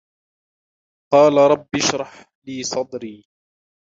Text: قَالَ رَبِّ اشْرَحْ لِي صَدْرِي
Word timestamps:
قَالَ 1.13 1.37
رَبِّ 1.51 1.67
اشْرَحْ 1.75 2.25
لِي 2.47 2.63
صَدْرِي 2.63 3.23